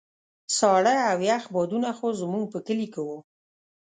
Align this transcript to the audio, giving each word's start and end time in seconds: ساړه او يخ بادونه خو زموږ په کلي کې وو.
ساړه 0.57 0.95
او 1.11 1.19
يخ 1.29 1.43
بادونه 1.53 1.89
خو 1.97 2.07
زموږ 2.21 2.45
په 2.53 2.59
کلي 2.67 2.87
کې 2.93 3.01
وو. 3.07 3.17